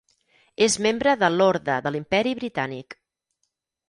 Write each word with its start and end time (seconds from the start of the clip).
És 0.67 0.77
membre 0.85 1.11
de 1.23 1.29
l'Orde 1.33 1.75
de 1.87 1.91
l'Imperi 1.97 2.33
Britànic. 2.41 2.97